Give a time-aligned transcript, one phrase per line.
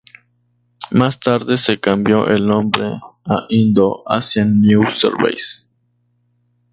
[0.89, 2.87] Más tarde se cambió el nombre
[3.23, 5.67] a "Indo-Asian News Service".